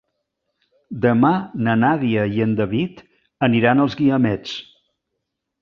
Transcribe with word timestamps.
Demà 1.03 1.33
na 1.67 1.75
Nàdia 1.83 2.25
i 2.39 2.43
en 2.47 2.57
David 2.63 3.05
aniran 3.49 3.85
als 3.85 3.99
Guiamets. 4.01 4.57